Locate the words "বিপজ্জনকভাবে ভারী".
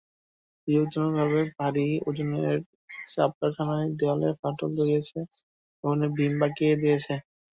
0.67-1.87